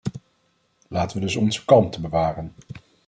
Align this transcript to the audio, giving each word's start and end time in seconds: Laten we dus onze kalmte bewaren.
Laten 0.87 1.17
we 1.19 1.25
dus 1.25 1.35
onze 1.35 1.65
kalmte 1.65 2.01
bewaren. 2.01 2.53